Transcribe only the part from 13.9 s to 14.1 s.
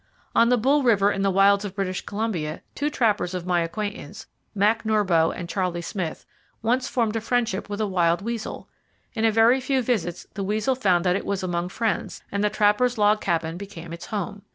its